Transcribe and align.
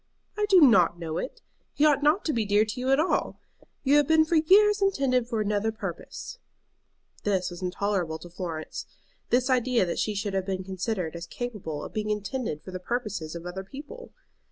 "I 0.35 0.47
do 0.47 0.61
not 0.61 0.97
know 0.97 1.19
it. 1.19 1.41
He 1.75 1.85
ought 1.85 2.01
not 2.01 2.25
to 2.25 2.33
be 2.33 2.43
dear 2.43 2.65
to 2.65 2.79
you 2.79 2.89
at 2.89 2.99
all. 2.99 3.39
You 3.83 3.97
have 3.97 4.07
been 4.07 4.25
for 4.25 4.37
years 4.37 4.81
intended 4.81 5.27
for 5.27 5.41
another 5.41 5.71
purpose." 5.71 6.39
This 7.23 7.51
was 7.51 7.61
intolerable 7.61 8.17
to 8.17 8.29
Florence, 8.31 8.87
this 9.29 9.47
idea 9.47 9.85
that 9.85 9.99
she 9.99 10.15
should 10.15 10.33
have 10.33 10.47
been 10.47 10.63
considered 10.63 11.15
as 11.15 11.27
capable 11.27 11.83
of 11.83 11.93
being 11.93 12.09
intended 12.09 12.63
for 12.63 12.71
the 12.71 12.79
purposes 12.79 13.35
of 13.35 13.45
other 13.45 13.63
people! 13.63 14.11